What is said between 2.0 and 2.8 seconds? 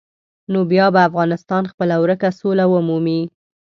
ورکه سوله